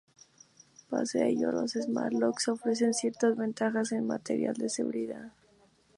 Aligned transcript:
Pese 0.89 1.21
a 1.21 1.27
ello, 1.27 1.51
los 1.51 1.73
Smart 1.73 2.13
Locks 2.13 2.47
ofrecen 2.47 2.95
ciertas 2.95 3.37
ventajas 3.37 3.91
en 3.91 4.07
materia 4.07 4.51
de 4.51 4.67
seguridad. 4.67 5.31